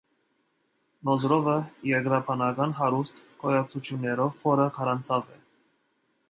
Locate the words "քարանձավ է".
4.81-5.41